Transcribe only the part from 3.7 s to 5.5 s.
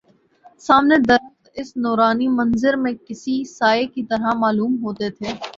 کی طرح معلوم ہوتے تھے